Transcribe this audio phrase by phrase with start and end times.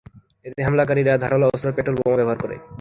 [0.45, 2.55] এতে হামলাকারীরা ধারালো অস্ত্র, পেট্রোল বোমা ব্যবহার করে।